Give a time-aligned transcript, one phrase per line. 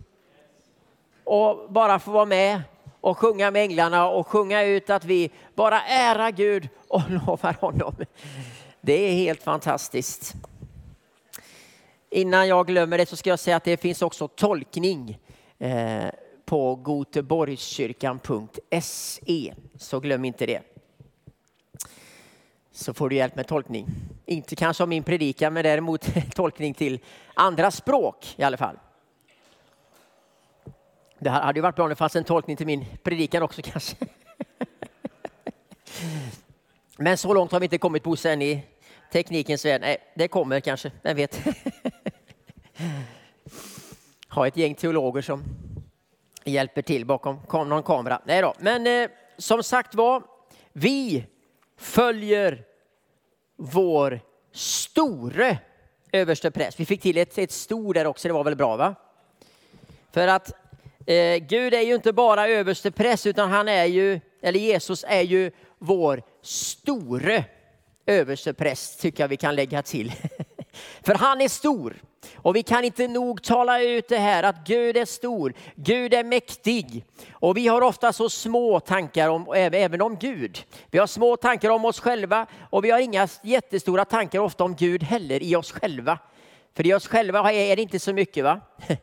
[1.24, 2.62] Och bara få vara med
[3.06, 7.94] och sjunga med änglarna och sjunga ut att vi bara ära Gud och lovar honom.
[8.80, 10.34] Det är helt fantastiskt.
[12.10, 15.18] Innan jag glömmer det så ska jag säga att det finns också tolkning
[15.58, 16.04] eh,
[16.44, 19.54] på goteborgskyrkan.se.
[19.78, 20.62] Så glöm inte det.
[22.72, 23.86] Så får du hjälp med tolkning.
[24.26, 27.00] Inte kanske av min predikan men däremot tolkning till
[27.34, 28.76] andra språk i alla fall.
[31.18, 33.96] Det hade ju varit bra om det fanns en tolkning till min predikan också kanske.
[36.96, 38.62] Men så långt har vi inte kommit Bosse än i
[39.12, 39.80] teknikens värld.
[39.80, 41.40] Nej, det kommer kanske, vem vet.
[44.28, 45.44] Ha ett gäng teologer som
[46.44, 48.22] hjälper till bakom någon kamera.
[48.24, 50.22] Nej då, men eh, som sagt var,
[50.72, 51.26] vi
[51.76, 52.64] följer
[53.56, 54.20] vår
[54.52, 55.58] store
[56.12, 56.80] överste präst.
[56.80, 58.94] Vi fick till ett, ett stor där också, det var väl bra va?
[60.12, 60.52] För att
[61.06, 65.22] eh, Gud är ju inte bara överste präst utan han är ju, eller Jesus är
[65.22, 67.44] ju vår store
[68.06, 70.12] överstepräst tycker jag vi kan lägga till.
[71.02, 71.96] För han är stor.
[72.36, 76.24] Och vi kan inte nog tala ut det här att Gud är stor, Gud är
[76.24, 77.04] mäktig.
[77.32, 80.58] Och vi har ofta så små tankar om, även om Gud.
[80.90, 84.76] Vi har små tankar om oss själva och vi har inga jättestora tankar ofta om
[84.76, 86.18] Gud heller i oss själva.
[86.76, 88.60] För i oss själva är det inte så mycket va?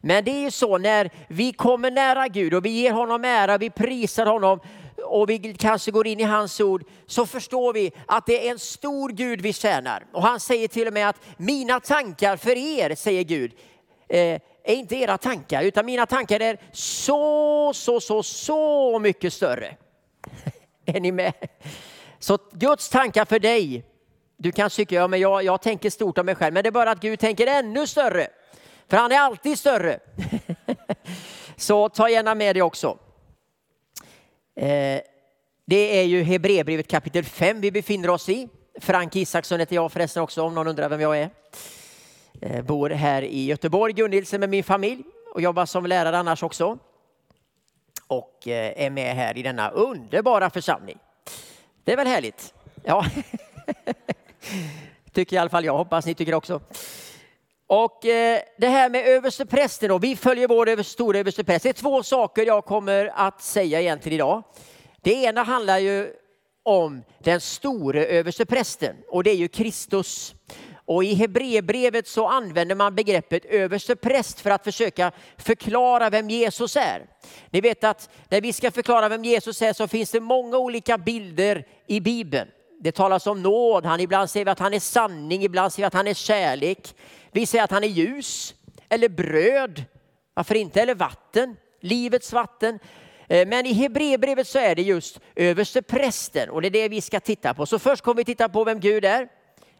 [0.00, 3.58] Men det är ju så när vi kommer nära Gud och vi ger honom ära,
[3.58, 4.60] vi prisar honom
[5.04, 8.58] och vi kanske går in i hans ord så förstår vi att det är en
[8.58, 10.06] stor Gud vi tjänar.
[10.12, 13.52] Och han säger till och med att mina tankar för er, säger Gud,
[14.08, 19.76] är inte era tankar utan mina tankar är så, så, så, så mycket större.
[20.86, 21.32] är ni med?
[22.18, 23.84] Så Guds tankar för dig,
[24.42, 26.70] du kan tycka, ja men jag, jag tänker stort om mig själv, men det är
[26.70, 28.28] bara att Gud tänker ännu större.
[28.88, 29.98] För han är alltid större.
[31.56, 32.98] så ta gärna med det också.
[34.56, 35.00] Eh,
[35.66, 38.48] det är ju Hebreerbrevet kapitel 5 vi befinner oss i.
[38.80, 41.30] Frank Isaksson heter jag förresten också om någon undrar vem jag är.
[42.40, 45.02] Eh, bor här i Göteborg, Gunnilse med min familj
[45.34, 46.78] och jobbar som lärare annars också.
[48.06, 50.98] Och eh, är med här i denna underbara församling.
[51.84, 52.54] Det är väl härligt?
[52.84, 53.06] Ja,
[55.12, 55.76] tycker i alla fall jag.
[55.76, 56.60] Hoppas ni tycker också.
[57.66, 61.62] Och eh, det här med översteprästen och vi följer vår stora överstepräst.
[61.62, 64.42] Det är två saker jag kommer att säga egentligen idag.
[65.02, 66.12] Det ena handlar ju
[66.62, 70.34] om den store översteprästen och det är ju Kristus.
[70.84, 77.06] Och i Hebreerbrevet så använder man begreppet överstepräst för att försöka förklara vem Jesus är.
[77.50, 80.98] Ni vet att när vi ska förklara vem Jesus är så finns det många olika
[80.98, 82.48] bilder i Bibeln.
[82.82, 85.86] Det talas om nåd, han, ibland säger vi att han är sanning, ibland säger vi
[85.86, 86.94] att han är kärlek.
[87.32, 88.54] Vi säger att han är ljus
[88.88, 89.84] eller bröd,
[90.34, 92.78] varför inte, eller vatten, livets vatten.
[93.28, 97.00] Eh, men i Hebreerbrevet så är det just överste prästen och det är det vi
[97.00, 97.66] ska titta på.
[97.66, 99.28] Så först kommer vi titta på vem Gud är.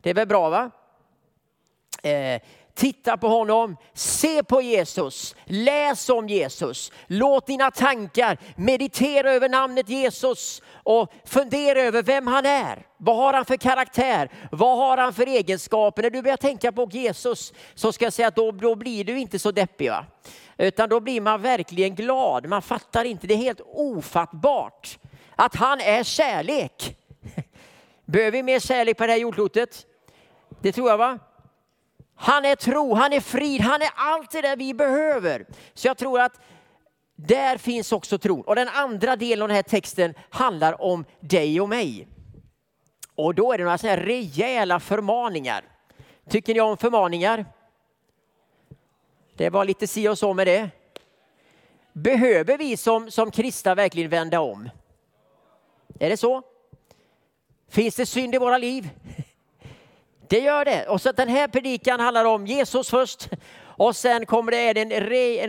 [0.00, 0.70] Det är väl bra va?
[2.02, 2.40] Eh,
[2.80, 6.92] Titta på honom, se på Jesus, läs om Jesus.
[7.06, 12.86] Låt dina tankar meditera över namnet Jesus och fundera över vem han är.
[12.96, 14.30] Vad har han för karaktär?
[14.52, 16.02] Vad har han för egenskaper?
[16.02, 19.18] När du börjar tänka på Jesus så ska jag säga att då, då blir du
[19.18, 19.90] inte så deppig.
[19.90, 20.06] Va?
[20.58, 22.46] Utan då blir man verkligen glad.
[22.48, 24.98] Man fattar inte, det är helt ofattbart
[25.36, 26.96] att han är kärlek.
[28.04, 29.86] Behöver vi mer kärlek på det här jordklotet?
[30.60, 31.18] Det tror jag va?
[32.22, 35.46] Han är tro, han är frid, han är allt det där vi behöver.
[35.74, 36.40] Så jag tror att
[37.16, 38.40] där finns också tron.
[38.40, 42.08] Och den andra delen av den här texten handlar om dig och mig.
[43.14, 45.64] Och då är det några sådana här rejäla förmaningar.
[46.28, 47.46] Tycker ni om förmaningar?
[49.36, 50.70] Det var lite si och så med det.
[51.92, 54.70] Behöver vi som, som kristna verkligen vända om?
[55.98, 56.42] Är det så?
[57.68, 58.90] Finns det synd i våra liv?
[60.30, 60.86] Det gör det.
[60.88, 63.28] Och så den här predikan handlar om Jesus först
[63.62, 64.92] och sen kommer det en,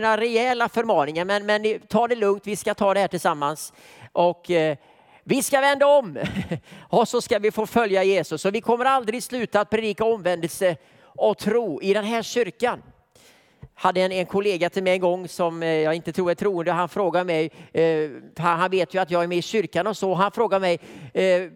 [0.04, 1.24] en rejäla förmaningar.
[1.24, 3.72] Men, men ta det lugnt, vi ska ta det här tillsammans.
[4.12, 4.76] Och eh,
[5.24, 6.18] vi ska vända om
[6.80, 8.44] och så ska vi få följa Jesus.
[8.44, 12.82] Och vi kommer aldrig sluta att predika omvändelse och tro i den här kyrkan
[13.74, 16.72] hade en, en kollega till mig en gång som eh, jag inte tror är troende.
[16.72, 20.14] Han frågade mig, eh, han vet ju att jag är med i kyrkan och så,
[20.14, 20.78] han frågade mig,
[21.14, 21.50] eh,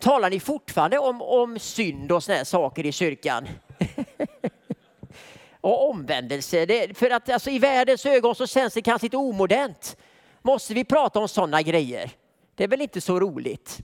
[0.00, 3.48] talar ni fortfarande om, om synd och såna här saker i kyrkan?
[5.60, 6.66] och omvändelse.
[6.66, 9.96] Det, för att alltså, i världens ögon så känns det kanske lite omodernt.
[10.42, 12.10] Måste vi prata om sådana grejer?
[12.54, 13.78] Det är väl inte så roligt.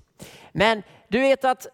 [0.52, 1.66] Men du vet att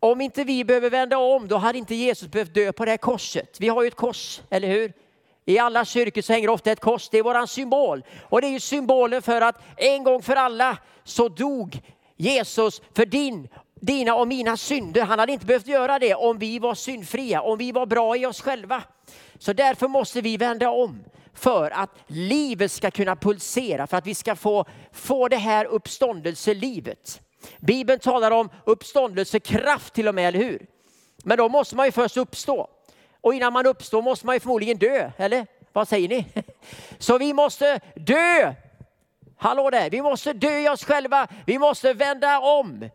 [0.00, 2.98] om inte vi behöver vända om, då hade inte Jesus behövt dö på det här
[2.98, 3.56] korset.
[3.60, 4.92] Vi har ju ett kors, eller hur?
[5.44, 8.04] I alla kyrkor så hänger ofta ett kors, det är våran symbol.
[8.22, 11.80] Och det är ju symbolen för att en gång för alla så dog
[12.16, 13.48] Jesus för din,
[13.84, 15.02] dina och mina synder.
[15.02, 18.26] Han hade inte behövt göra det om vi var syndfria, om vi var bra i
[18.26, 18.82] oss själva.
[19.38, 21.04] Så därför måste vi vända om
[21.34, 27.20] för att livet ska kunna pulsera, för att vi ska få, få det här uppståndelselivet.
[27.58, 30.66] Bibeln talar om uppståndelsekraft till och med, eller hur?
[31.24, 32.68] Men då måste man ju först uppstå.
[33.20, 35.46] Och innan man uppstår måste man ju förmodligen dö, eller?
[35.72, 36.26] Vad säger ni?
[36.98, 38.54] Så vi måste dö.
[39.36, 41.28] Hallå där, vi måste dö i oss själva.
[41.46, 42.90] Vi måste vända om.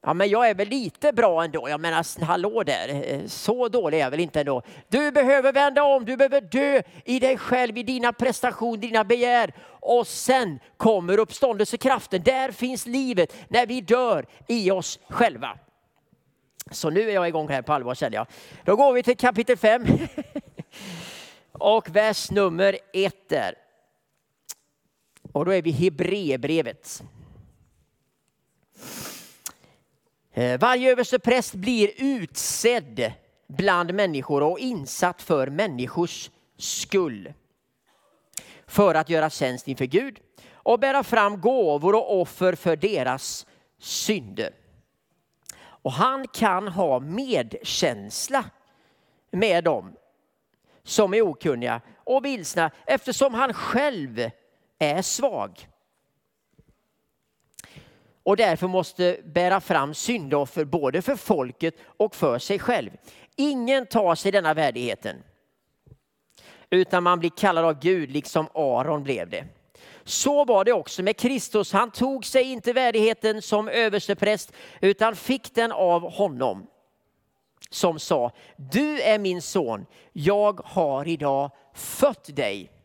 [0.00, 1.68] Ja, men jag är väl lite bra ändå.
[1.68, 4.62] Jag menar, hallå där, eh, så dålig är jag väl inte ändå.
[4.88, 9.52] Du behöver vända om, du behöver dö i dig själv, i dina prestationer, dina begär.
[9.80, 12.22] Och sen kommer uppståndelsekraften.
[12.22, 15.58] Där finns livet, när vi dör i oss själva.
[16.70, 18.26] Så nu är jag igång här på allvar känner jag.
[18.64, 19.86] Då går vi till kapitel 5.
[21.52, 23.54] Och vers nummer 1 där.
[25.32, 27.02] Och då är vi Hebreerbrevet.
[28.74, 28.82] Eh,
[30.38, 33.12] Eh, varje överstepräst blir utsedd
[33.48, 37.32] bland människor och insatt för människors skull.
[38.66, 40.20] För att göra tjänst inför Gud
[40.52, 43.46] och bära fram gåvor och offer för deras
[43.78, 44.50] synder.
[45.60, 48.44] Och han kan ha medkänsla
[49.30, 49.96] med dem
[50.82, 54.30] som är okunniga och vilsna eftersom han själv
[54.78, 55.68] är svag
[58.28, 62.90] och därför måste bära fram syndoffer både för folket och för sig själv.
[63.36, 65.16] Ingen tar sig denna värdigheten
[66.70, 69.44] utan man blir kallad av Gud liksom Aron blev det.
[70.04, 71.72] Så var det också med Kristus.
[71.72, 76.66] Han tog sig inte värdigheten som överstepräst utan fick den av honom
[77.70, 82.77] som sa, du är min son, jag har idag fött dig.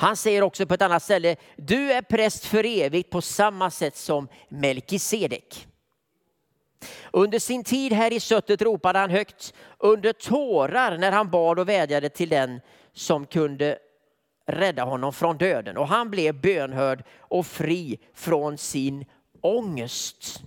[0.00, 3.96] Han säger också på ett annat ställe, du är präst för evigt på samma sätt
[3.96, 5.66] som Melkisedek.
[7.10, 11.68] Under sin tid här i Söttet ropade han högt under tårar när han bad och
[11.68, 12.60] vädjade till den
[12.92, 13.78] som kunde
[14.46, 15.76] rädda honom från döden.
[15.76, 19.04] Och han blev bönhörd och fri från sin
[19.40, 20.42] ångest.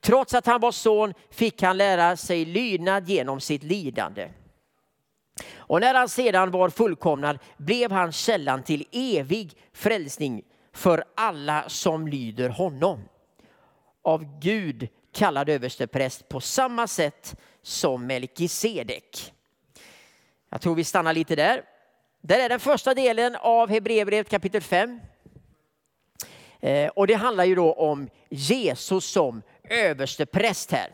[0.00, 4.28] Trots att han var son fick han lära sig lydnad genom sitt lidande.
[5.56, 10.42] Och när han sedan var fullkomnad blev han källan till evig frälsning
[10.72, 13.08] för alla som lyder honom.
[14.02, 19.32] Av Gud kallad överstepräst på samma sätt som Melkisedek.
[20.50, 21.62] Jag tror vi stannar lite där.
[22.20, 25.00] Det är den första delen av Hebreerbrevet kapitel 5.
[26.60, 30.90] Eh, och det handlar ju då om Jesus som överstepräst här.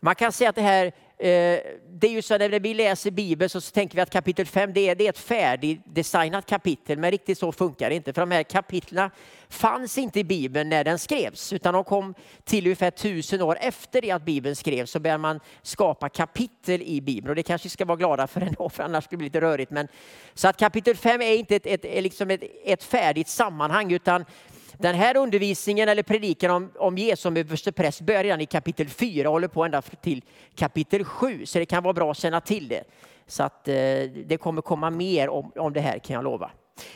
[0.00, 3.50] Man kan säga att det här Eh, det är ju så när vi läser Bibeln
[3.50, 7.38] så tänker vi att kapitel 5 det är, det är ett färdigdesignat kapitel, men riktigt
[7.38, 8.12] så funkar det inte.
[8.12, 9.10] För de här kapitlen
[9.48, 14.02] fanns inte i Bibeln när den skrevs, utan de kom till ungefär tusen år efter
[14.02, 17.30] det att Bibeln skrevs så började man skapa kapitel i Bibeln.
[17.30, 19.40] Och det kanske vi ska vara glada för ändå, för annars skulle det bli lite
[19.40, 19.70] rörigt.
[19.70, 19.88] Men,
[20.34, 24.24] så att kapitel 5 är inte ett, ett, liksom ett, ett färdigt sammanhang, utan
[24.78, 29.28] den här undervisningen eller predikan om, om Jesus som överstepräst börjar redan i kapitel 4
[29.28, 30.22] och håller på ända till
[30.54, 31.46] kapitel 7.
[31.46, 32.84] Så det kan vara bra att känna till det.
[33.26, 33.74] Så att eh,
[34.26, 36.50] det kommer komma mer om, om det här kan jag lova.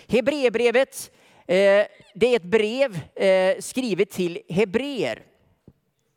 [0.08, 1.11] Hebreerbrevet,
[1.47, 1.54] eh,
[2.14, 5.23] det är ett brev eh, skrivet till hebreer.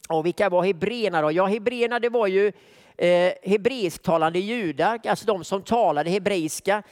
[0.10, 1.32] Och vilka var hebreerna då?
[1.32, 2.52] Ja, hebreerna det var ju
[2.98, 6.84] eh, hebreisktalande judar, alltså de som talade hebreiska.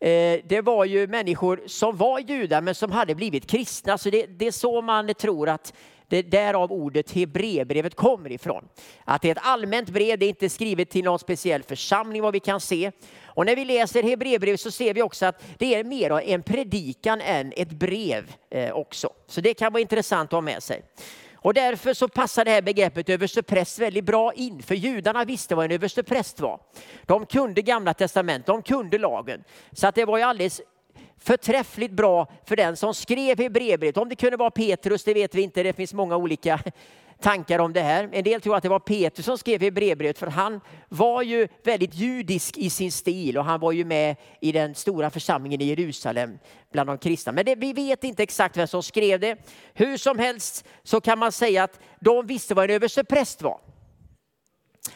[0.00, 3.98] Eh, det var ju människor som var judar men som hade blivit kristna.
[3.98, 5.72] Så det, det är så man tror att
[6.08, 8.68] det är därav ordet Hebreerbrevet kommer ifrån.
[9.04, 12.32] Att det är ett allmänt brev, det är inte skrivet till någon speciell församling vad
[12.32, 12.92] vi kan se.
[13.24, 17.20] Och när vi läser Hebreerbrevet så ser vi också att det är mer en predikan
[17.20, 19.10] än ett brev eh, också.
[19.26, 20.82] Så det kan vara intressant att ha med sig.
[21.46, 25.64] Och därför så passar det här begreppet överstepräst väldigt bra in, för judarna visste vad
[25.64, 26.60] en överstepräst var.
[27.06, 29.44] De kunde gamla testamentet, de kunde lagen.
[29.72, 30.60] Så att det var ju alldeles
[31.20, 33.96] förträffligt bra för den som skrev Hebreerbrevet.
[33.96, 36.60] Om det kunde vara Petrus, det vet vi inte, det finns många olika
[37.20, 38.08] tankar om det här.
[38.12, 41.94] En del tror att det var Petrus som skrev Hebreerbrevet, för han var ju väldigt
[41.94, 46.38] judisk i sin stil och han var ju med i den stora församlingen i Jerusalem
[46.72, 47.32] bland de kristna.
[47.32, 49.38] Men det, vi vet inte exakt vem som skrev det.
[49.74, 53.60] Hur som helst så kan man säga att de visste vad en överstepräst var.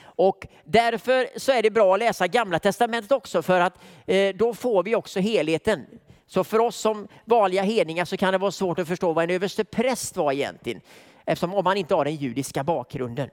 [0.03, 4.55] Och därför så är det bra att läsa Gamla Testamentet också för att eh, då
[4.55, 5.87] får vi också helheten.
[6.31, 9.31] Så för oss som vanliga hedningar så kan det vara svårt att förstå vad en
[9.31, 10.81] överstepräst var egentligen.
[11.25, 13.31] Eftersom om man inte har den judiska bakgrunden.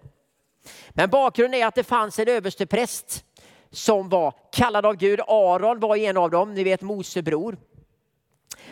[0.90, 3.24] Men bakgrunden är att det fanns en överstepräst
[3.72, 5.20] som var kallad av Gud.
[5.28, 7.58] Aron var en av dem, ni vet Mose bror.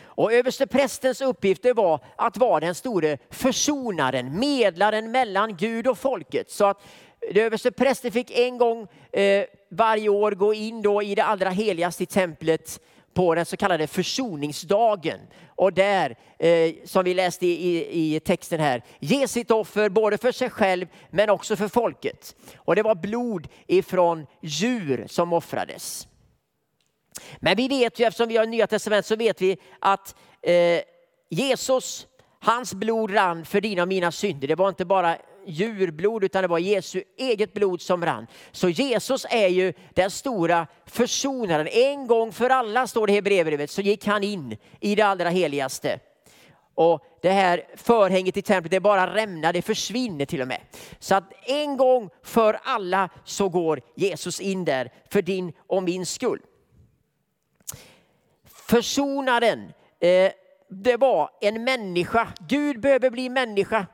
[0.04, 6.52] Och översteprästens uppgift var att vara den store försonaren, medlaren mellan Gud och folket.
[6.52, 6.82] Så att
[7.22, 12.06] översteprästen fick en gång eh, varje år gå in då i det allra heligaste i
[12.06, 12.80] templet
[13.16, 15.20] på den så kallade försoningsdagen.
[15.48, 20.18] Och där, eh, som vi läste i, i, i, texten här, ge sitt offer både
[20.18, 22.36] för sig själv men också för folket.
[22.58, 26.08] Och det var blod ifrån djur som offrades.
[27.40, 30.82] Men vi vet ju, eftersom vi har Nya Testament så vet vi att eh,
[31.30, 32.08] Jesus,
[32.40, 34.48] hans blod rann för dina och mina synder.
[34.48, 38.28] Det var inte bara djurblod utan det var Jesu eget blod som rann.
[38.52, 41.68] Så Jesus är ju den stora försonaren.
[41.68, 45.30] En gång för alla står det i Hebreerbrevet så gick han in i det allra
[45.30, 46.00] heligaste.
[46.76, 50.62] Och det här förhänget i templet, det bara rämnar, det försvinner till och med.
[51.00, 56.06] Så att en gång för alla så går Jesus in där för din och min
[56.06, 56.42] skull.
[58.46, 60.32] Försonaren, eh,
[60.70, 62.28] det var en människa.
[62.48, 63.86] Gud behöver bli människa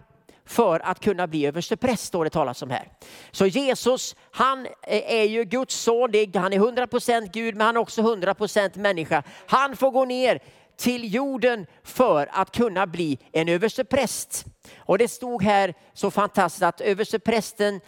[0.52, 2.88] för att kunna bli överstepräst, står det talas om här.
[3.32, 7.80] Så Jesus, han eh, är ju Guds son, han är 100% Gud men han är
[7.80, 9.24] också 100% människa.
[9.48, 10.40] Han får gå ner
[10.78, 14.46] till jorden för att kunna bli en överstepräst.
[14.78, 17.80] Och det stod här så fantastiskt att översteprästen,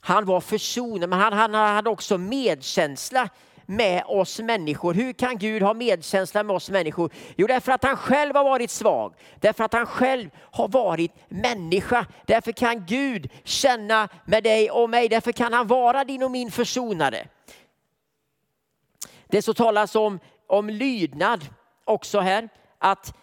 [0.00, 3.28] han var försonare men han, han hade också medkänsla
[3.70, 4.94] med oss människor.
[4.94, 7.12] Hur kan Gud ha medkänsla med oss människor?
[7.36, 12.06] Jo, därför att han själv har varit svag, därför att han själv har varit människa.
[12.26, 16.50] Därför kan Gud känna med dig och mig, därför kan han vara din och min
[16.50, 17.26] försonare.
[19.26, 21.46] Det så talas om, om lydnad
[21.84, 22.48] också här,
[22.78, 23.14] att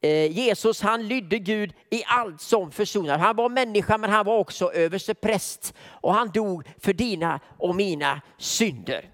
[0.00, 3.18] eh, Jesus han lydde Gud i allt som försonar.
[3.18, 8.20] Han var människa men han var också överstepräst och han dog för dina och mina
[8.38, 9.11] synder.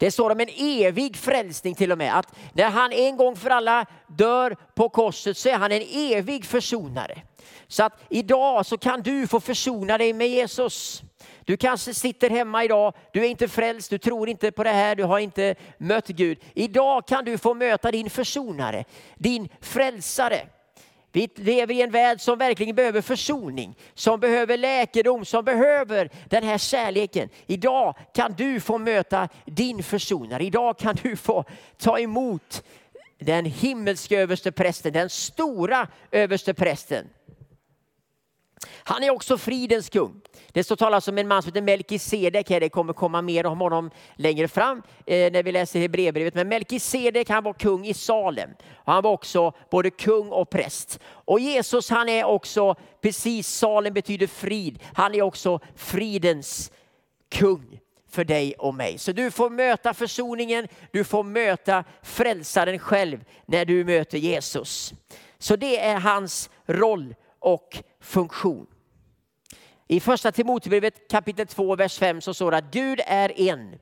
[0.00, 2.18] Det står om en evig frälsning till och med.
[2.18, 6.44] Att när han en gång för alla dör på korset så är han en evig
[6.44, 7.22] försonare.
[7.66, 11.02] Så att idag så kan du få försona dig med Jesus.
[11.44, 14.94] Du kanske sitter hemma idag, du är inte frälst, du tror inte på det här,
[14.94, 16.38] du har inte mött Gud.
[16.54, 18.84] Idag kan du få möta din försonare,
[19.16, 20.46] din frälsare.
[21.12, 26.42] Vi lever i en värld som verkligen behöver försoning, som behöver läkedom, som behöver den
[26.42, 27.28] här kärleken.
[27.46, 30.44] Idag kan du få möta din försonare.
[30.44, 31.44] Idag kan du få
[31.78, 32.62] ta emot
[33.18, 37.06] den himmelska översteprästen, den stora översteprästen.
[38.90, 40.20] Han är också fridens kung.
[40.52, 42.48] Det står talas om en man som heter Melkisedek.
[42.48, 46.34] Det kommer komma mer om honom längre fram eh, när vi läser Hebreerbrevet.
[46.34, 48.50] Men Melkisedek han var kung i Salem.
[48.84, 51.00] Han var också både kung och präst.
[51.06, 54.78] Och Jesus han är också, precis Salem betyder frid.
[54.94, 56.72] Han är också fridens
[57.28, 58.98] kung för dig och mig.
[58.98, 64.94] Så du får möta försoningen, du får möta frälsaren själv när du möter Jesus.
[65.38, 68.66] Så det är hans roll och funktion.
[69.90, 73.78] I första Timoteusbrevet kapitel 2, vers 5 så står det att Gud är en.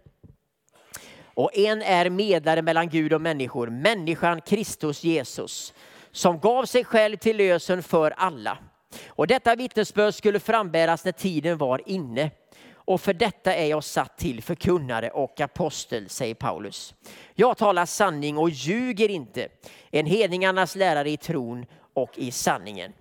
[1.22, 5.74] Och en är medlare mellan Gud och människor, människan Kristus Jesus,
[6.10, 8.58] som gav sig själv till lösen för alla.
[9.06, 12.30] Och detta vittnesbörd skulle frambäras när tiden var inne.
[12.72, 16.94] Och för detta är jag satt till förkunnare och apostel, säger Paulus.
[17.34, 19.48] Jag talar sanning och ljuger inte,
[19.90, 22.92] en hedningarnas lärare i tron och i sanningen.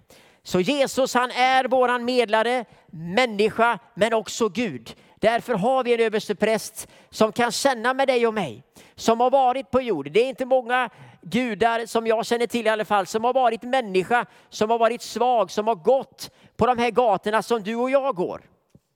[0.48, 4.96] Så Jesus han är våran medlare, människa men också Gud.
[5.16, 8.64] Därför har vi en överstepräst som kan känna med dig och mig,
[8.96, 10.14] som har varit på jorden.
[10.14, 10.90] Det är inte många
[11.22, 15.02] gudar som jag känner till i alla fall, som har varit människa, som har varit
[15.02, 18.42] svag, som har gått på de här gatorna som du och jag går.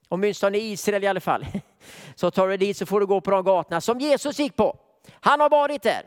[0.10, 1.46] Åtminstone i Israel i alla fall.
[2.16, 4.78] Så tar du dit så får du gå på de gatorna som Jesus gick på.
[5.12, 6.02] Han har varit där.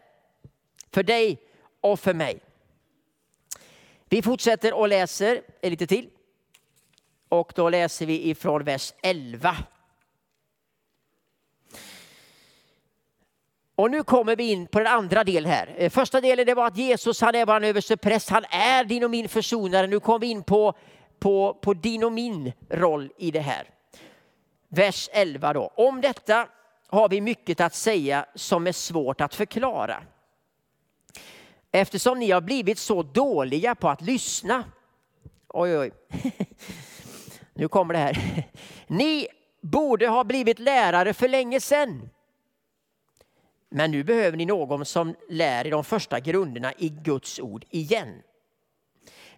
[0.93, 1.41] För dig
[1.81, 2.41] och för mig.
[4.15, 6.09] Vi fortsätter och läser lite till.
[7.29, 9.57] Och då läser vi ifrån vers 11.
[13.75, 15.75] Och nu kommer vi in på den andra delen här.
[15.77, 19.11] Eh, första delen det var att Jesus han är vår överstepräst, han är din och
[19.11, 19.87] min försonare.
[19.87, 20.75] Nu kommer vi in på,
[21.19, 23.71] på, på din och min roll i det här.
[24.69, 25.73] Vers 11 då.
[25.77, 26.49] Om detta
[26.87, 30.03] har vi mycket att säga som är svårt att förklara.
[31.77, 34.65] Eftersom ni har blivit så dåliga på att lyssna.
[35.49, 35.93] Oj, oj.
[37.55, 38.45] Nu kommer det här.
[38.87, 39.29] Ni
[39.61, 42.09] borde ha blivit lärare för länge sedan.
[43.69, 48.23] Men nu behöver ni någon som lär er de första grunderna i Guds ord igen.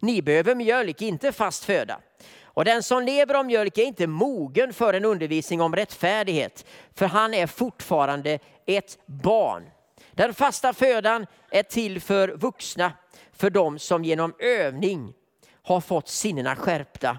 [0.01, 2.01] Ni behöver mjölk, inte fast föda.
[2.43, 7.07] Och den som lever av mjölk är inte mogen för en undervisning om rättfärdighet, för
[7.07, 9.71] han är fortfarande ett barn.
[10.17, 12.93] Den fasta födan är till för vuxna,
[13.33, 15.15] för dem som genom övning
[15.63, 17.19] har fått sinnena skärpta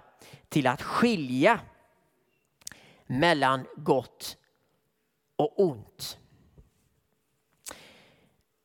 [0.50, 1.60] till att skilja
[3.08, 4.38] mellan gott
[5.36, 6.18] och ont.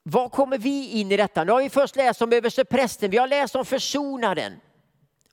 [0.03, 1.45] Vad kommer vi in i detta?
[1.45, 4.61] Nu har vi först läst om översteprästen, vi har läst om försonaren.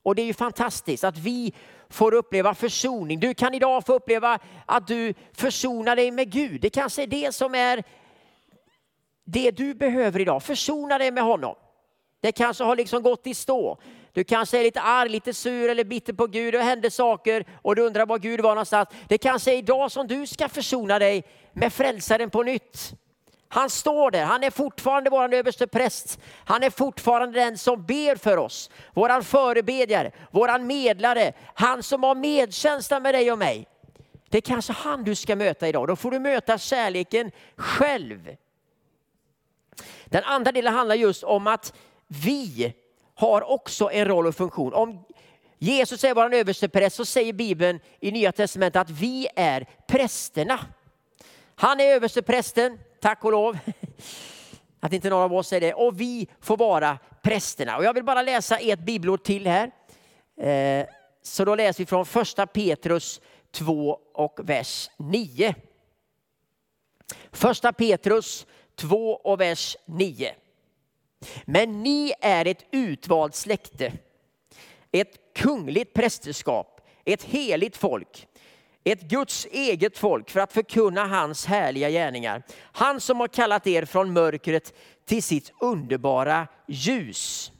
[0.03, 1.53] Och det är ju fantastiskt att vi
[1.89, 3.19] får uppleva försoning.
[3.19, 6.61] Du kan idag få uppleva att du försonar dig med Gud.
[6.61, 7.83] Det kanske är det som är
[9.31, 10.43] det du behöver idag.
[10.43, 11.55] Försona dig med honom.
[12.21, 13.77] Det kanske har liksom gått i stå.
[14.13, 16.53] Du kanske är lite arg, lite sur eller bitter på Gud.
[16.53, 18.89] Det hände saker och du undrar var Gud var någonstans.
[19.07, 22.93] Det kanske är idag som du ska försona dig med frälsaren på nytt.
[23.51, 26.19] Han står där, han är fortfarande vår överste präst.
[26.45, 28.69] Han är fortfarande den som ber för oss.
[28.93, 33.67] Våran förebedjare, våran medlare, han som har medkänsla med dig och mig.
[34.29, 35.87] Det är kanske han du ska möta idag.
[35.87, 38.29] Då får du möta kärleken själv.
[40.09, 41.73] Den andra delen handlar just om att
[42.07, 42.73] vi
[43.15, 44.73] har också en roll och funktion.
[44.73, 45.05] Om
[45.57, 50.59] Jesus är vår överstepräst så säger Bibeln i Nya Testamentet att vi är prästerna.
[51.55, 53.57] Han är översteprästen, tack och lov.
[54.79, 55.73] Att inte några av oss är det.
[55.73, 57.77] Och vi får vara prästerna.
[57.77, 59.71] Och jag vill bara läsa ett bibelord till här.
[60.37, 60.87] Eh,
[61.21, 65.55] så då läser vi från första Petrus 2 och vers 9.
[67.31, 68.47] Första Petrus
[68.79, 70.33] 2 och vers 9.
[71.45, 73.93] Men ni är ett utvalt släkte,
[74.91, 78.27] ett kungligt prästerskap, ett heligt folk,
[78.83, 82.43] ett Guds eget folk för att förkunna hans härliga gärningar.
[82.71, 84.73] Han som har kallat er från mörkret
[85.05, 87.51] till sitt underbara ljus.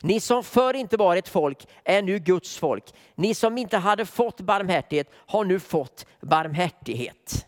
[0.00, 2.84] Ni som förr inte var ett folk är nu Guds folk.
[3.14, 7.46] Ni som inte hade fått barmhärtighet har nu fått barmhärtighet.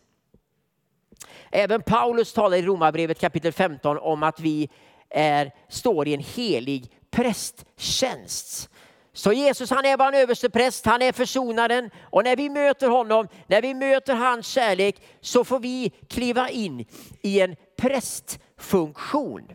[1.56, 4.68] Även Paulus talar i Romarbrevet kapitel 15 om att vi
[5.10, 8.70] är, står i en helig prästtjänst.
[9.12, 13.28] Så Jesus han är vår en överstepräst, han är försonaren och när vi möter honom,
[13.46, 16.86] när vi möter hans kärlek så får vi kliva in
[17.22, 19.48] i en prästfunktion.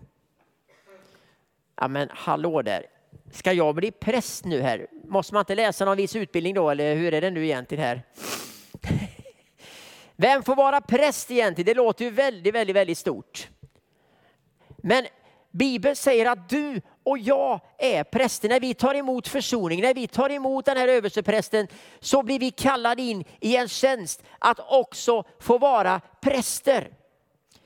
[1.82, 2.86] Ja men hallå där,
[3.32, 4.88] ska jag bli präst nu här?
[5.04, 8.04] Måste man inte läsa någon viss utbildning då eller hur är det nu egentligen här?
[10.22, 11.66] Vem får vara präst egentligen?
[11.66, 13.50] Det låter ju väldigt, väldigt, väldigt stort.
[14.78, 15.06] Men
[15.52, 18.50] Bibeln säger att du och jag är präster.
[18.50, 21.68] När vi tar emot försoning, när vi tar emot den här översteprästen
[22.00, 26.90] så blir vi kallade in i en tjänst att också få vara präster.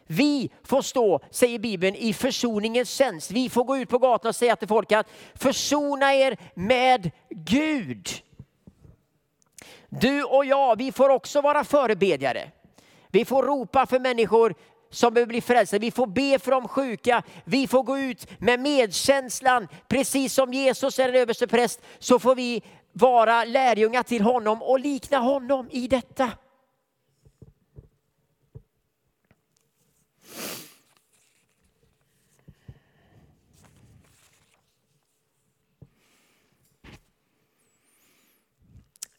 [0.08, 3.32] Vi får stå, säger Bibeln, i försoningens tjänst.
[3.32, 8.23] Vi får gå ut på gatan och säga till folk att försona er med Gud.
[10.02, 12.52] Du och jag, vi får också vara förebedjare.
[13.08, 14.56] Vi får ropa för människor
[14.90, 15.80] som behöver bli frälsta.
[15.80, 17.24] Vi får be för de sjuka.
[17.46, 19.68] Vi får gå ut med medkänslan.
[19.88, 25.18] Precis som Jesus är en överstepräst så får vi vara lärjungar till honom och likna
[25.18, 26.32] honom i detta.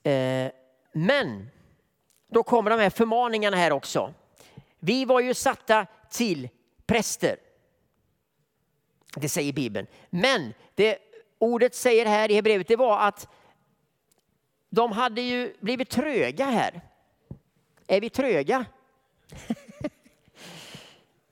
[0.02, 0.63] Eh,
[0.94, 1.50] men
[2.28, 4.14] då kommer de här förmaningarna här också.
[4.78, 6.48] Vi var ju satta till
[6.86, 7.36] präster.
[9.16, 9.86] Det säger Bibeln.
[10.10, 10.98] Men det
[11.38, 13.28] ordet säger här i Hebreerbrevet det var att
[14.70, 16.80] de hade ju blivit tröga här.
[17.86, 18.64] Är vi tröga?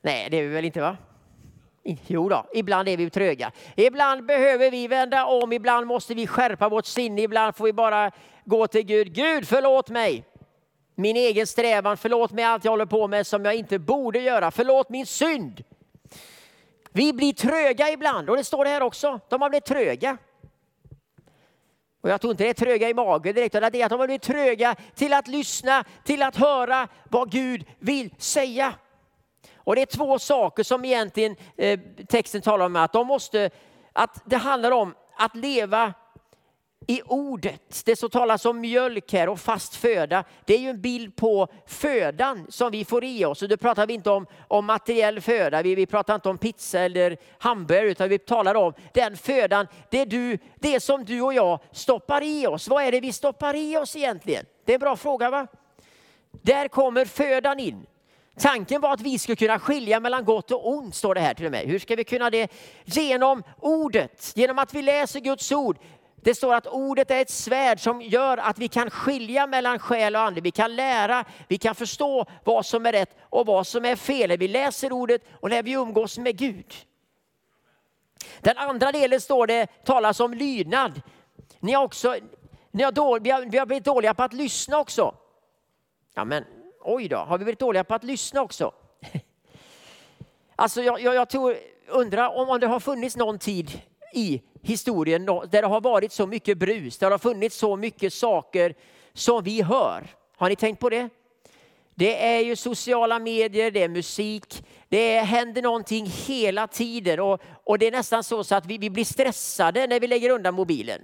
[0.01, 0.97] Nej, det är vi väl inte va?
[2.07, 3.53] Jo då, ibland är vi tröga.
[3.77, 8.13] Ibland behöver vi vända om, ibland måste vi skärpa vårt sinne, ibland får vi bara
[8.45, 9.15] gå till Gud.
[9.15, 10.25] Gud förlåt mig
[10.95, 14.51] min egen strävan, förlåt mig allt jag håller på med som jag inte borde göra,
[14.51, 15.65] förlåt min synd.
[16.93, 20.19] Vi blir tröga ibland och det står det här också, de har blivit tröga.
[22.01, 24.01] Och jag tror inte det är tröga i magen direkt, utan det är att de
[24.01, 28.75] har blivit tröga till att lyssna, till att höra vad Gud vill säga.
[29.57, 33.51] Och det är två saker som egentligen eh, texten talar om, att de måste,
[33.93, 35.95] att det handlar om att leva
[36.87, 37.83] i ordet.
[37.85, 40.25] Det som talas om mjölk här och fast föda.
[40.45, 43.43] Det är ju en bild på födan som vi får i oss.
[43.43, 46.81] Och då pratar vi inte om, om materiell föda, vi, vi pratar inte om pizza
[46.81, 51.59] eller hamburgare, utan vi talar om den födan, det, du, det som du och jag
[51.73, 52.69] stoppar i oss.
[52.69, 54.47] Vad är det vi stoppar i oss egentligen?
[54.65, 55.47] Det är en bra fråga va?
[56.43, 57.87] Där kommer födan in.
[58.39, 61.47] Tanken var att vi skulle kunna skilja mellan gott och ont, står det här till
[61.47, 61.67] och med.
[61.67, 62.53] Hur ska vi kunna det?
[62.85, 65.79] Genom ordet, genom att vi läser Guds ord.
[66.25, 70.17] Det står att ordet är ett svärd som gör att vi kan skilja mellan själ
[70.17, 70.41] och ande.
[70.41, 74.39] Vi kan lära, vi kan förstå vad som är rätt och vad som är fel.
[74.39, 76.75] Vi läser ordet och när vi umgås med Gud.
[78.41, 81.03] Den andra delen står det talas om lydnad.
[81.61, 82.17] Ni har också,
[82.71, 85.15] ni har dålig, vi, har, vi har blivit dåliga på att lyssna också.
[86.15, 86.45] Ja, men
[86.81, 88.73] oj då, har vi blivit dåliga på att lyssna också?
[90.57, 91.57] Alltså jag, jag, jag tror,
[91.89, 93.81] undrar om, om det har funnits någon tid
[94.15, 98.13] i historien där det har varit så mycket brus, där det har funnits så mycket
[98.13, 98.75] saker
[99.13, 100.07] som vi hör.
[100.37, 101.09] Har ni tänkt på det?
[101.95, 107.79] Det är ju sociala medier, det är musik, det händer någonting hela tiden och, och
[107.79, 111.01] det är nästan så, så att vi, vi blir stressade när vi lägger undan mobilen.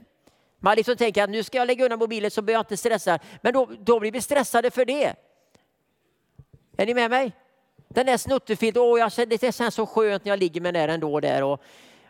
[0.60, 3.20] Man liksom tänker att nu ska jag lägga undan mobilen så blir jag inte stressad.
[3.42, 5.14] Men då, då blir vi stressade för det.
[6.76, 7.32] Är ni med mig?
[7.88, 11.20] Den där snuttefilten, åh, jag, det känns så skönt när jag ligger med den ändå
[11.20, 11.42] där.
[11.42, 11.62] Och,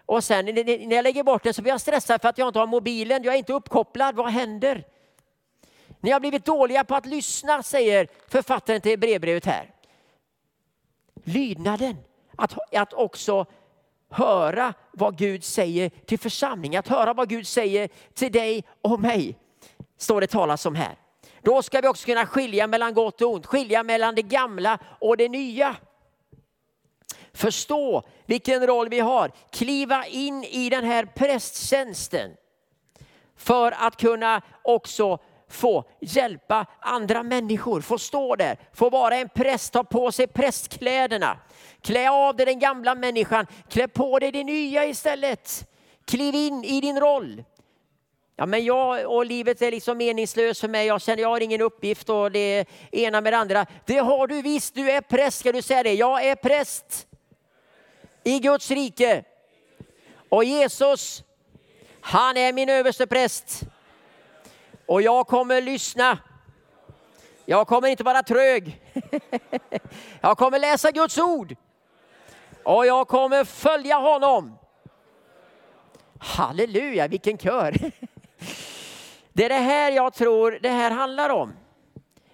[0.09, 2.59] och sen när jag lägger bort den så blir jag stressad för att jag inte
[2.59, 4.16] har mobilen, jag är inte uppkopplad.
[4.16, 4.85] Vad händer?
[6.01, 9.71] Ni har blivit dåliga på att lyssna, säger författaren till brevbrevet här.
[11.25, 11.97] Lydnaden,
[12.37, 13.47] att, att också
[14.11, 19.37] höra vad Gud säger till församlingen, att höra vad Gud säger till dig och mig,
[19.99, 20.97] står det talas om här.
[21.42, 25.16] Då ska vi också kunna skilja mellan gott och ont, skilja mellan det gamla och
[25.16, 25.77] det nya.
[27.38, 32.31] Förstå vilken roll vi har, kliva in i den här prästtjänsten
[33.37, 39.72] för att kunna också få hjälpa andra människor, få stå där, få vara en präst,
[39.72, 41.38] ta på sig prästkläderna,
[41.81, 45.70] klä av dig den gamla människan, klä på dig det nya istället.
[46.05, 47.44] Kliv in i din roll.
[48.37, 50.87] Ja, men jag och livet är liksom meningslöst för mig.
[50.87, 53.66] Jag känner jag har ingen uppgift och det ena med det andra.
[53.87, 54.74] Det har du visst.
[54.74, 55.38] Du är präst.
[55.38, 55.94] Ska du säga det?
[55.94, 57.08] Jag är präst
[58.29, 59.25] i Guds rike.
[60.29, 61.23] Och Jesus,
[62.01, 63.62] han är min överste präst.
[64.87, 66.19] Och jag kommer lyssna.
[67.45, 68.81] Jag kommer inte vara trög.
[70.21, 71.57] Jag kommer läsa Guds ord.
[72.62, 74.59] Och jag kommer följa honom.
[76.19, 77.75] Halleluja, vilken kör.
[79.33, 81.53] Det är det här jag tror det här handlar om.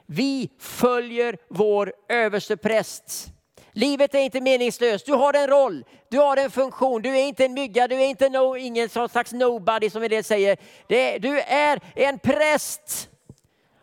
[0.07, 3.34] Vi följer vår överste präst.
[3.77, 5.07] Livet är inte meningslöst.
[5.07, 7.03] Du har en roll, du har en funktion.
[7.03, 10.25] Du är inte en mygga, du är inte no, ingen slags nobody som en del
[10.25, 10.57] säger.
[10.89, 13.11] Det, du är en präst.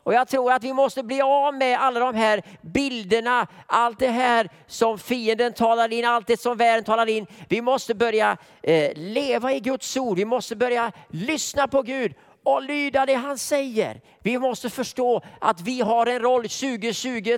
[0.03, 4.07] Och jag tror att vi måste bli av med alla de här bilderna, allt det
[4.07, 7.27] här som fienden talar in, allt det som världen talar in.
[7.49, 12.63] Vi måste börja eh, leva i Guds ord, vi måste börja lyssna på Gud och
[12.63, 14.01] lyda det han säger.
[14.19, 17.37] Vi måste förstå att vi har en roll 2020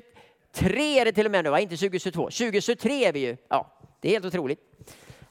[0.53, 1.59] 2023 är det till och med nu, va?
[1.59, 2.23] inte 2022.
[2.23, 3.37] 2023 är vi ju.
[3.49, 4.59] Ja, det är helt otroligt.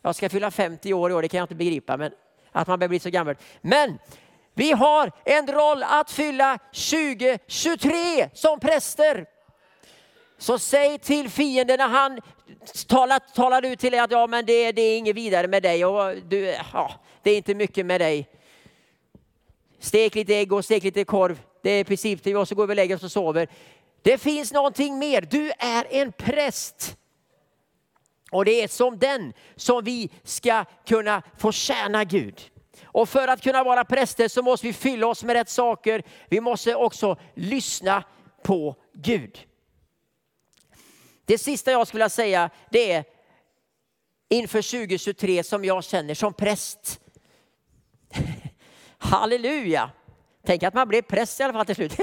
[0.02, 2.12] Jag ska fylla 50 år i år, det kan jag inte begripa, men
[2.52, 3.36] att man börjar bli så gammal.
[3.60, 3.98] Men
[4.54, 9.26] vi har en roll att fylla 2023 som präster.
[10.38, 12.20] Så säg till fienden när han
[12.86, 15.84] talar, talar ut till dig att ja, men det, det är inget vidare med dig
[15.84, 16.90] och du, ja,
[17.22, 18.28] det är inte mycket med dig.
[19.78, 21.40] Stek lite ägg och stek lite korv.
[21.62, 23.48] Det är i princip det och så går vi och lägger oss och sover.
[24.02, 25.20] Det finns någonting mer.
[25.20, 26.96] Du är en präst.
[28.30, 32.50] Och det är som den som vi ska kunna få tjäna Gud.
[32.84, 36.02] Och för att kunna vara präster så måste vi fylla oss med rätt saker.
[36.28, 38.04] Vi måste också lyssna
[38.42, 39.46] på Gud.
[41.24, 43.04] Det sista jag skulle vilja säga det är
[44.28, 47.00] inför 2023 som jag känner som präst.
[48.98, 49.90] Halleluja!
[50.46, 51.96] Tänk att man blev präst i alla fall till slut.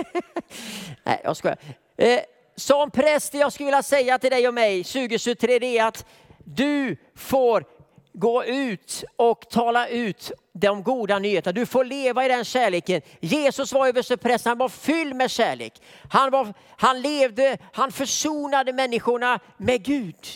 [1.04, 1.58] Nej, jag skojar.
[2.00, 2.20] Eh,
[2.56, 6.06] som präst, jag skulle vilja säga till dig och mig 2023, det är att
[6.38, 7.66] du får
[8.14, 11.52] gå ut och tala ut de goda nyheterna.
[11.52, 13.02] Du får leva i den kärleken.
[13.20, 15.82] Jesus var överstepräst, han var fylld med kärlek.
[16.10, 20.28] Han, var, han levde, han försonade människorna med Gud.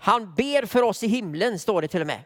[0.00, 2.20] Han ber för oss i himlen, står det till och med.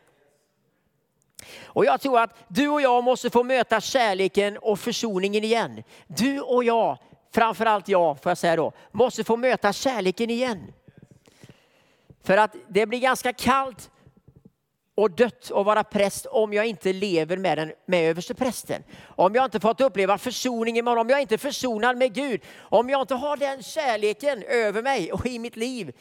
[1.64, 5.82] Och jag tror att du och jag måste få möta kärleken och försoningen igen.
[6.06, 6.98] Du och jag
[7.37, 10.72] framförallt jag, får jag säga då, måste få möta kärleken igen.
[12.25, 13.90] För att det blir ganska kallt
[14.94, 18.83] och dött att vara präst om jag inte lever med, den, med översteprästen.
[19.05, 22.90] Om jag inte fått uppleva försoning imorgon, om jag inte är försonad med Gud, om
[22.90, 25.92] jag inte har den kärleken över mig och i mitt liv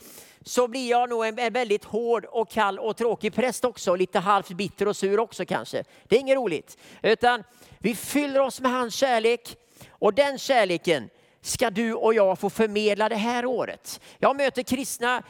[0.42, 3.96] så blir jag nog en väldigt hård och kall och tråkig präst också.
[3.96, 5.84] Lite halvt bitter och sur också kanske.
[6.04, 6.78] Det är inget roligt.
[7.02, 7.44] Utan
[7.78, 9.58] vi fyller oss med hans kärlek
[9.90, 11.10] och den kärleken
[11.46, 14.00] ska du och jag få förmedla det här året.
[14.20, 15.24] Jag möter kristna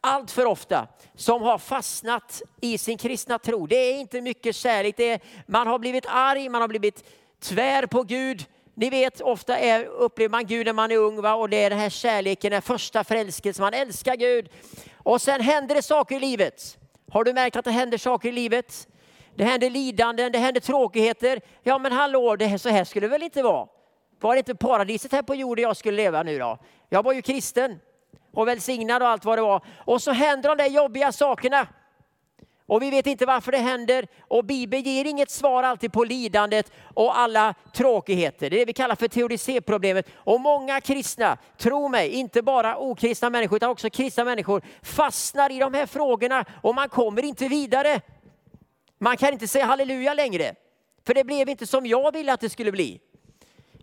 [0.00, 3.66] allt för ofta som har fastnat i sin kristna tro.
[3.66, 4.96] Det är inte mycket kärlek.
[4.96, 7.04] Det är, man har blivit arg, man har blivit
[7.40, 8.44] tvär på Gud.
[8.74, 11.34] Ni vet, ofta är, upplever man Gud när man är ung va?
[11.34, 13.62] och det är den här kärleken, den första förälskelsen.
[13.62, 14.48] Man älskar Gud
[14.94, 16.78] och sen händer det saker i livet.
[17.10, 18.88] Har du märkt att det händer saker i livet?
[19.34, 21.40] Det händer lidanden, det händer tråkigheter.
[21.62, 23.68] Ja men hallå, det här, så här skulle det väl inte vara?
[24.20, 26.58] Var det inte paradiset här på jorden jag skulle leva nu då?
[26.88, 27.80] Jag var ju kristen
[28.32, 29.64] och välsignad och allt vad det var.
[29.78, 31.66] Och så händer de där jobbiga sakerna.
[32.68, 36.72] Och vi vet inte varför det händer och Bibeln ger inget svar alltid på lidandet
[36.94, 38.50] och alla tråkigheter.
[38.50, 40.08] Det är det vi kallar för teodicéproblemet.
[40.14, 45.58] Och många kristna, tro mig, inte bara okristna människor utan också kristna människor fastnar i
[45.58, 48.00] de här frågorna och man kommer inte vidare.
[48.98, 50.54] Man kan inte säga halleluja längre.
[51.06, 53.00] För det blev inte som jag ville att det skulle bli.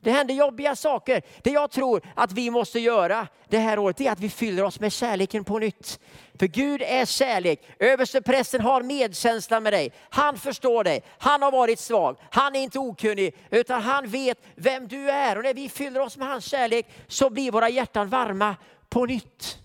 [0.04, 1.22] Det händer jobbiga saker.
[1.42, 4.80] Det jag tror att vi måste göra det här året är att vi fyller oss
[4.80, 6.00] med kärleken på nytt.
[6.39, 7.60] För Gud är kärlek.
[7.80, 9.92] Översteprästen har medkänsla med dig.
[10.10, 11.04] Han förstår dig.
[11.18, 12.18] Han har varit svag.
[12.32, 15.38] Han är inte okunnig utan han vet vem du är.
[15.38, 18.56] Och när vi fyller oss med hans kärlek så blir våra hjärtan varma
[18.89, 19.62] på nytt.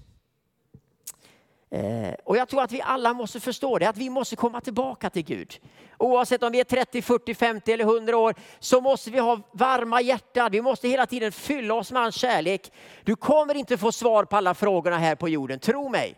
[1.70, 5.11] Eh, och jag tror att vi alla måste förstå det, att vi måste komma tillbaka
[5.11, 5.61] till Gud.
[5.98, 10.00] Oavsett om vi är 30, 40, 50 eller 100 år så måste vi ha varma
[10.00, 10.50] hjärtan.
[10.52, 12.72] Vi måste hela tiden fylla oss med hans kärlek.
[13.04, 16.14] Du kommer inte få svar på alla frågorna här på jorden, tro mig.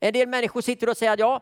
[0.00, 1.40] En del människor sitter och säger att ja,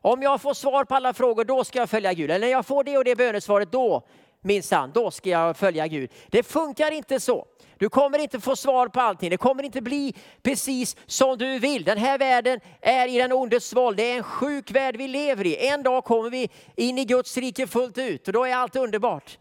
[0.00, 2.30] om jag får svar på alla frågor då ska jag följa Gud.
[2.30, 4.06] Eller när jag får det och det bönesvaret då
[4.40, 6.10] minsann, då ska jag följa Gud.
[6.28, 7.46] Det funkar inte så.
[7.78, 9.30] Du kommer inte få svar på allting.
[9.30, 11.84] Det kommer inte bli precis som du vill.
[11.84, 13.96] Den här världen är i den ondes våld.
[13.96, 15.66] Det är en sjuk värld vi lever i.
[15.68, 19.38] En dag kommer vi in i Guds rike fullt ut och då är allt underbart.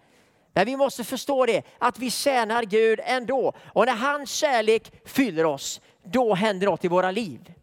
[0.53, 3.53] Men vi måste förstå det, att vi tjänar Gud ändå.
[3.73, 7.53] Och när hans kärlek fyller oss, då händer något i våra liv.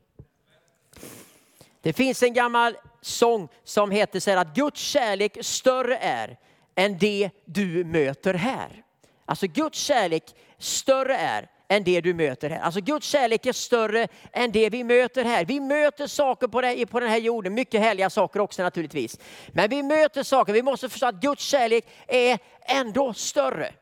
[1.83, 6.37] Det finns en gammal sång som heter så här att Guds kärlek större är
[6.77, 8.83] än det du möter här.
[9.25, 10.25] Alltså Guds kärlek
[10.59, 12.61] större är än det du möter här.
[12.61, 15.45] Alltså Guds kärlek är större än det vi möter här.
[15.45, 16.49] Vi möter saker
[16.87, 19.19] på, den här jorden, mycket härliga saker också naturligtvis.
[19.49, 23.75] Men vi möter saker, vi måste förstå att Guds kärlek är ändå större.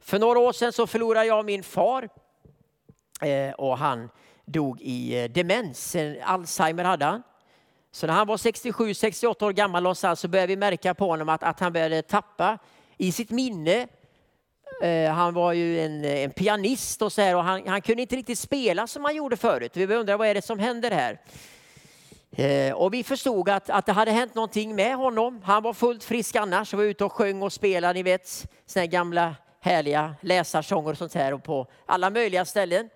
[0.00, 2.08] För några år sedan så förlorade jag min far
[3.20, 4.08] eh, och han
[4.44, 7.22] dog i eh, demens, Alzheimer hade han.
[7.94, 11.42] Så när han var 67-68 år gammal någonstans så började vi märka på honom att,
[11.42, 12.58] att han började tappa
[12.96, 13.86] i sitt minne.
[14.82, 18.16] Eh, han var ju en, en pianist och så här och han, han, kunde inte
[18.16, 19.76] riktigt spela som han gjorde förut.
[19.76, 21.20] Vi undrar vad är det som händer här?
[22.32, 25.40] Eh, och vi förstod att, att det hade hänt någonting med honom.
[25.44, 28.86] Han var fullt frisk annars och var ute och sjöng och spelade, ni vet, såna
[28.86, 32.90] gamla härliga läsarsånger och sånt här och på alla möjliga ställen.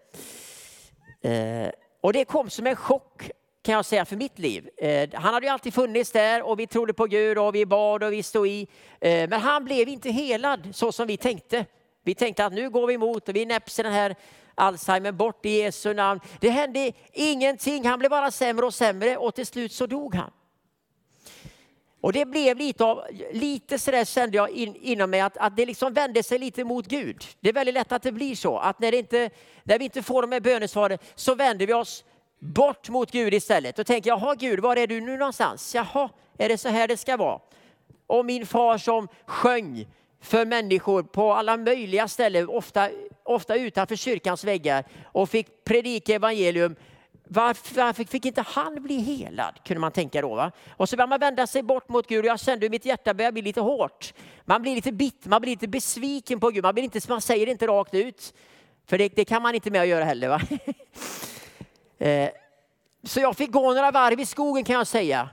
[1.22, 3.30] Eh, och det kom som en chock
[3.68, 4.68] kan jag säga för mitt liv.
[4.76, 8.02] Eh, han hade ju alltid funnits där och vi trodde på Gud och vi bad
[8.02, 8.68] och vi stod i.
[9.00, 11.66] Eh, men han blev inte helad så som vi tänkte.
[12.04, 14.16] Vi tänkte att nu går vi emot och vi näpser den här
[14.54, 16.20] Alzheimer bort i Jesu namn.
[16.40, 20.30] Det hände ingenting, han blev bara sämre och sämre och till slut så dog han.
[22.00, 25.66] Och det blev lite av, lite sådär kände jag in, inom mig att, att det
[25.66, 27.24] liksom vände sig lite mot Gud.
[27.40, 29.30] Det är väldigt lätt att det blir så, att när, inte,
[29.62, 32.04] när vi inte får de här bönesvaren så vänder vi oss
[32.38, 33.76] bort mot Gud istället.
[33.76, 35.74] Då tänker jag, jaha Gud, var är du nu någonstans?
[35.74, 37.40] Jaha, är det så här det ska vara?
[38.06, 39.86] Och min far som sjöng
[40.20, 42.90] för människor på alla möjliga ställen, ofta,
[43.22, 46.76] ofta utanför kyrkans väggar och fick predika evangelium.
[47.30, 49.54] Varför, varför fick inte han bli helad?
[49.64, 50.34] Kunde man tänka då.
[50.34, 50.52] Va?
[50.76, 53.14] Och så började man vända sig bort mot Gud och jag kände hur mitt hjärta
[53.14, 54.14] började bli lite hårt.
[54.44, 56.64] Man blir lite bitter, man blir lite besviken på Gud.
[56.64, 58.34] Man, blir inte, man säger det inte rakt ut.
[58.86, 60.28] För det, det kan man inte med att göra heller.
[60.28, 60.40] Va?
[61.98, 62.30] Eh,
[63.02, 65.28] så jag fick gå några varv i skogen kan jag säga.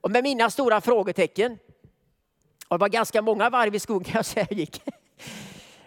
[0.00, 1.58] Och med mina stora frågetecken.
[2.68, 4.82] Och det var ganska många varv i skogen kan jag säga jag gick.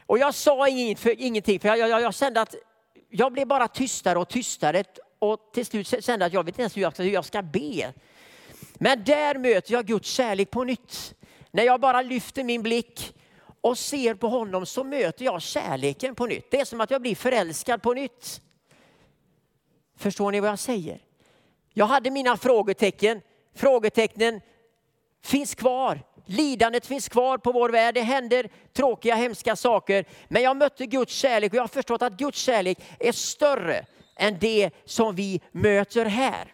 [0.06, 0.68] Och jag sa
[1.18, 2.56] ingenting för jag, jag, jag kände att
[3.10, 4.84] jag blev bara tystare och tystare
[5.20, 7.94] och till slut kände att jag vet inte ens hur jag, hur jag ska be.
[8.74, 11.16] Men där möter jag Guds kärlek på nytt.
[11.52, 13.16] När jag bara lyfter min blick
[13.62, 16.52] och ser på honom så möter jag kärleken på nytt.
[16.52, 18.42] Det är som att jag blir förälskad på nytt.
[20.04, 21.00] Förstår ni vad jag säger?
[21.74, 23.22] Jag hade mina frågetecken,
[23.56, 24.42] frågetecknen
[25.24, 26.02] finns kvar.
[26.26, 27.96] Lidandet finns kvar på vår värld.
[27.96, 30.06] Det händer tråkiga, hemska saker.
[30.28, 33.86] Men jag mötte Guds kärlek och jag har förstått att Guds kärlek är större
[34.16, 36.54] än det som vi möter här.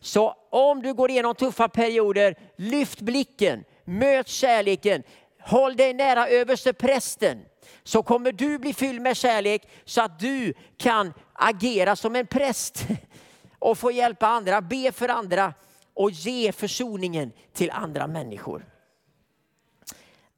[0.00, 5.02] Så om du går igenom tuffa perioder, lyft blicken, möt kärleken,
[5.40, 7.44] håll dig nära överste prästen
[7.84, 12.86] så kommer du bli fylld med kärlek så att du kan agera som en präst
[13.58, 15.54] och få hjälpa andra, be för andra
[15.94, 18.66] och ge försoningen till andra människor.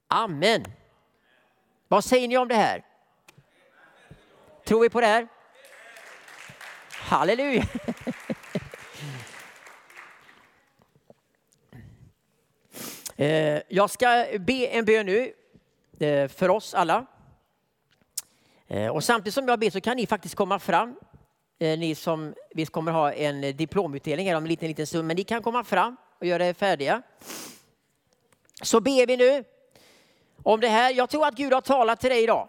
[0.08, 0.64] Amen.
[1.88, 2.84] Vad säger ni om det här?
[4.64, 5.28] Tror vi på det här?
[6.90, 7.64] Halleluja!
[13.18, 15.32] Eh, jag ska be en bön nu
[16.06, 17.06] eh, för oss alla.
[18.68, 20.96] Eh, och samtidigt som jag ber så kan ni faktiskt komma fram.
[21.58, 25.06] Eh, ni som, vi kommer ha en eh, diplomutdelning här om en liten, liten stund,
[25.06, 27.02] men ni kan komma fram och göra er färdiga.
[28.62, 29.44] Så ber vi nu
[30.42, 30.94] om det här.
[30.94, 32.48] Jag tror att Gud har talat till dig idag.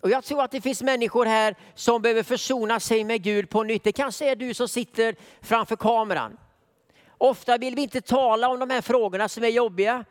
[0.00, 3.62] Och jag tror att det finns människor här som behöver försona sig med Gud på
[3.62, 3.84] nytt.
[3.84, 6.36] Det kanske är du som sitter framför kameran.
[7.18, 10.04] Ofta vill vi inte tala om de här frågorna som är jobbiga.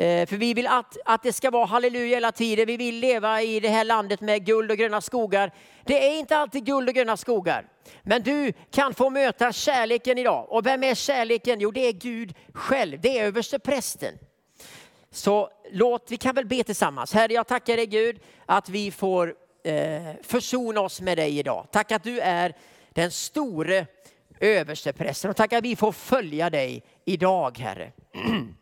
[0.00, 2.66] Eh, för vi vill att, att det ska vara halleluja hela tiden.
[2.66, 5.52] Vi vill leva i det här landet med guld och gröna skogar.
[5.84, 7.66] Det är inte alltid guld och gröna skogar.
[8.02, 10.46] Men du kan få möta kärleken idag.
[10.48, 11.60] Och vem är kärleken?
[11.60, 13.00] Jo, det är Gud själv.
[13.00, 14.14] Det är överste prästen.
[15.10, 17.12] Så låt, vi kan väl be tillsammans.
[17.12, 19.34] Herre, jag tackar dig Gud att vi får
[19.64, 19.74] eh,
[20.22, 21.66] försona oss med dig idag.
[21.72, 22.56] Tack att du är
[22.90, 23.86] den store
[24.40, 27.92] översteprästen och tack att vi får följa dig idag Herre.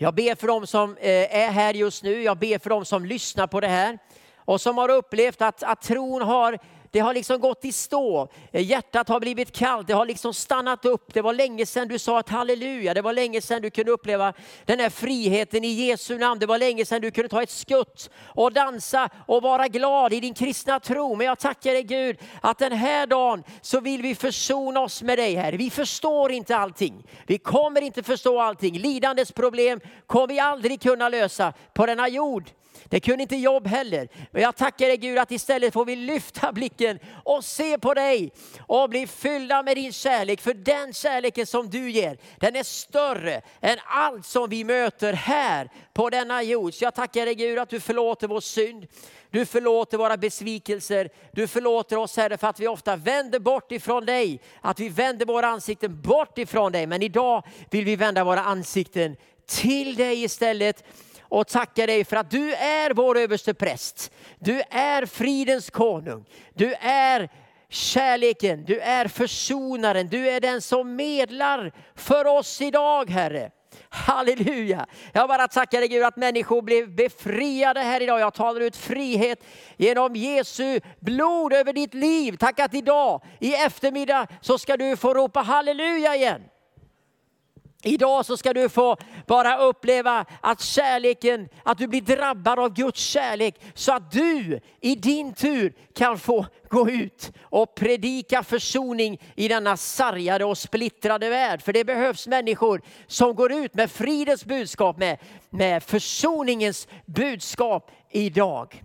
[0.00, 3.04] Jag ber för dem som eh, är här just nu, jag ber för dem som
[3.04, 3.98] lyssnar på det här
[4.36, 6.58] och som har upplevt att, att tron har
[6.90, 8.28] det har liksom gått i stå.
[8.52, 11.14] Eh, hjärtat har blivit kallt, det har liksom stannat upp.
[11.14, 12.94] Det var länge sedan du sa ett halleluja.
[12.94, 14.32] Det var länge sedan du kunde uppleva
[14.64, 16.40] den här friheten i Jesu namn.
[16.40, 20.20] Det var länge sedan du kunde ta ett skutt och dansa och vara glad i
[20.20, 21.14] din kristna tro.
[21.14, 25.18] Men jag tackar dig Gud att den här dagen så vill vi försona oss med
[25.18, 25.52] dig här.
[25.52, 27.04] Vi förstår inte allting.
[27.26, 28.78] Vi kommer inte förstå allting.
[28.78, 32.50] Lidandets problem kommer vi aldrig kunna lösa på denna jord.
[32.88, 34.08] Det kunde inte jobb heller.
[34.30, 38.32] Men jag tackar dig Gud att istället får vi lyfta blicken och se på dig
[38.60, 40.40] och bli fyllda med din kärlek.
[40.40, 45.70] För den kärleken som du ger, den är större än allt som vi möter här
[45.92, 46.74] på denna jord.
[46.74, 48.86] Så jag tackar dig Gud att du förlåter vår synd.
[49.30, 51.08] Du förlåter våra besvikelser.
[51.32, 54.40] Du förlåter oss Herre för att vi ofta vänder bort ifrån dig.
[54.60, 56.86] Att vi vänder våra ansikten bort ifrån dig.
[56.86, 60.84] Men idag vill vi vända våra ansikten till dig istället
[61.28, 64.12] och tackar dig för att du är vår överste präst.
[64.38, 66.24] Du är fridens konung.
[66.54, 67.28] Du är
[67.68, 73.50] kärleken, du är försonaren, du är den som medlar för oss idag Herre.
[73.88, 74.86] Halleluja!
[75.12, 78.20] Jag bara tackar dig Gud att människor blev befriade här idag.
[78.20, 79.44] Jag talar ut frihet
[79.76, 82.36] genom Jesu blod över ditt liv.
[82.36, 86.42] Tack att idag i eftermiddag så ska du få ropa halleluja igen.
[87.82, 93.00] Idag så ska du få bara uppleva att kärleken, att du blir drabbad av Guds
[93.00, 99.48] kärlek så att du i din tur kan få gå ut och predika försoning i
[99.48, 101.62] denna sargade och splittrade värld.
[101.62, 105.18] För det behövs människor som går ut med fridens budskap, med,
[105.50, 108.82] med försoningens budskap idag.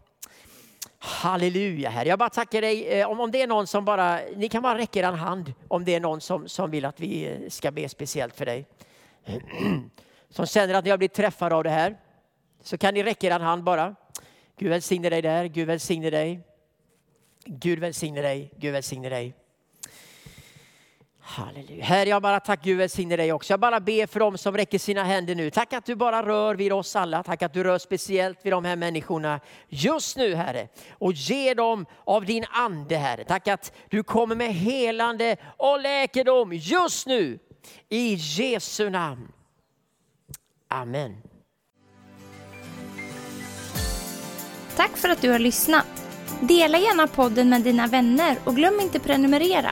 [1.05, 2.09] Halleluja Herre.
[2.09, 2.87] Jag bara tackar dig.
[2.87, 5.53] Eh, om, om det är någon som bara, ni kan bara räcka er en hand
[5.67, 8.65] om det är någon som, som vill att vi eh, ska be speciellt för dig.
[10.29, 11.97] Som känner att ni har blivit träffade av det här.
[12.63, 13.95] Så kan ni räcka er en hand bara.
[14.57, 16.39] Gud välsigne dig där, Gud välsigne dig.
[17.45, 19.33] Gud välsigne dig, Gud välsigne dig.
[21.25, 21.83] Halleluja.
[21.83, 23.53] Herre, jag bara tack Gud välsigne dig också.
[23.53, 25.49] Jag bara ber för dem som räcker sina händer nu.
[25.49, 27.23] Tack att du bara rör vid oss alla.
[27.23, 30.67] Tack att du rör speciellt vid de här människorna just nu Herre.
[30.91, 33.23] Och ge dem av din ande Herre.
[33.23, 37.39] Tack att du kommer med helande och läkedom just nu.
[37.89, 39.31] I Jesu namn.
[40.67, 41.17] Amen.
[44.75, 45.85] Tack för att du har lyssnat.
[46.41, 49.71] Dela gärna podden med dina vänner och glöm inte prenumerera.